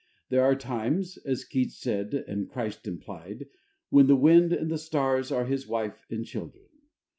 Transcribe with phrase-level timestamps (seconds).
[0.29, 3.45] There are times (as Keats said and Christ implied)
[3.91, 6.65] when the wind and the stars are his wife and children.